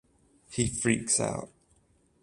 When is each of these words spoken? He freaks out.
He 0.49 0.65
freaks 0.65 1.19
out. 1.19 1.51